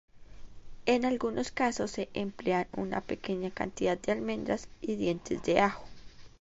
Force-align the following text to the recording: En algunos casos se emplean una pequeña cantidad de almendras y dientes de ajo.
En 0.87 1.05
algunos 1.05 1.51
casos 1.51 1.91
se 1.91 2.09
emplean 2.15 2.65
una 2.75 3.01
pequeña 3.01 3.51
cantidad 3.51 3.99
de 3.99 4.11
almendras 4.13 4.67
y 4.81 4.95
dientes 4.95 5.43
de 5.43 5.59
ajo. 5.59 5.85